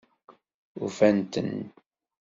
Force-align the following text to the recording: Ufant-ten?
Ufant-ten? 0.85 1.53